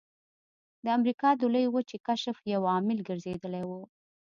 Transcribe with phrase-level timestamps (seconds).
[0.83, 3.71] د امریکا د لویې وچې کشف یو عامل ګرځېدلی و.